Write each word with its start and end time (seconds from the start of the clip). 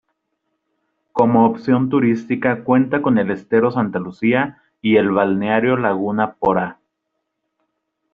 Como 1.11 1.45
opción 1.45 1.89
turística 1.89 2.63
cuenta 2.63 3.03
con 3.03 3.19
el 3.19 3.29
Estero 3.29 3.69
Santa 3.69 3.99
Lucía 3.99 4.59
y 4.81 4.95
el 4.95 5.11
balneario 5.11 5.77
"Laguna 5.77 6.33
Porá". 6.39 6.79